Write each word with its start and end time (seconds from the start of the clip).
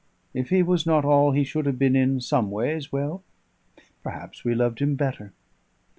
If 0.33 0.49
he 0.49 0.63
was 0.63 0.87
not 0.87 1.05
all 1.05 1.31
he 1.31 1.43
should 1.43 1.67
have 1.67 1.77
been 1.77 1.95
in 1.95 2.21
some 2.21 2.49
ways, 2.49 2.91
well, 2.91 3.21
perhaps 4.01 4.43
we 4.43 4.55
loved 4.55 4.79
him 4.79 4.95
better!" 4.95 5.31